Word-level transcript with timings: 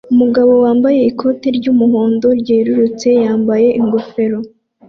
Umugabo 0.13 0.51
wambaye 0.63 0.99
ikoti 1.11 1.47
ry'umuhondo 1.57 2.27
ryerurutse 2.41 3.07
yambaye 3.23 3.67
ingofero 3.79 4.37